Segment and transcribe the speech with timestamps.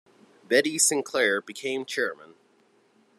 [0.47, 2.33] Betty Sinclair became chairman.